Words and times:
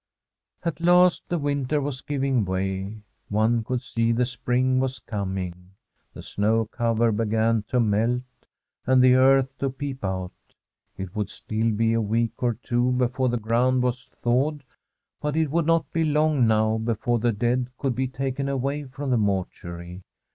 At 0.63 0.81
last 0.81 1.29
the 1.29 1.37
winter 1.37 1.79
was 1.79 2.01
giving 2.01 2.43
way. 2.43 3.03
One 3.29 3.63
could 3.63 3.83
see 3.83 4.11
the 4.11 4.25
spring 4.25 4.79
was 4.79 4.97
coming. 4.97 5.73
The 6.15 6.23
snow 6.23 6.65
cover 6.65 7.11
be 7.11 7.25
gan 7.25 7.65
to 7.67 7.79
melt, 7.79 8.23
and 8.87 8.99
the 9.03 9.13
earth 9.13 9.55
to 9.59 9.69
peep 9.69 10.03
out. 10.03 10.31
It 10.97 11.15
would 11.15 11.29
still 11.29 11.69
be 11.71 11.93
a 11.93 12.01
week 12.01 12.41
or 12.41 12.55
two 12.55 12.93
before 12.93 13.29
the 13.29 13.37
ground 13.37 13.83
was 13.83 14.07
thawed, 14.07 14.63
but 15.21 15.35
it 15.35 15.51
would 15.51 15.67
not 15.67 15.91
be 15.91 16.03
long 16.03 16.47
now 16.47 16.79
before 16.79 17.19
the 17.19 17.31
dead 17.31 17.69
could 17.77 17.93
be 17.93 18.07
taken 18.07 18.49
away 18.49 18.85
from 18.85 19.11
the 19.11 19.17
mortuary. 19.17 20.01